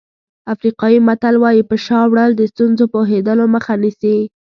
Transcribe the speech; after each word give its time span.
افریقایي 0.53 0.99
متل 1.07 1.35
وایي 1.39 1.63
په 1.69 1.75
شا 1.85 1.99
وړل 2.11 2.31
د 2.35 2.41
ستونزو 2.51 2.85
پوهېدلو 2.93 3.45
مخه 3.55 3.73
نیسي. 3.83 4.17